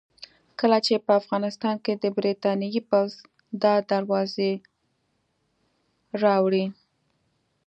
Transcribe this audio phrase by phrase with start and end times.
[0.59, 3.11] کله چې په افغانستان کې د برتانیې پوځ
[3.63, 4.51] دا دروازې
[6.23, 6.65] راوړې.